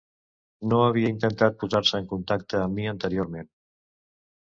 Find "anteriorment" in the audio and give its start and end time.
2.97-3.51